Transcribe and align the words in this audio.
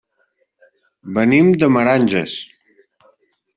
Venim 1.19 1.53
de 1.65 1.71
Meranges. 1.77 2.37